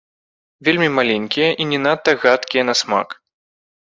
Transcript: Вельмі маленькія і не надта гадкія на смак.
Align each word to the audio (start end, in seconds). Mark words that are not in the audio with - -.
Вельмі 0.67 0.85
маленькія 0.99 1.49
і 1.65 1.67
не 1.73 1.79
надта 1.85 2.11
гадкія 2.23 2.63
на 2.73 2.77
смак. 2.83 3.09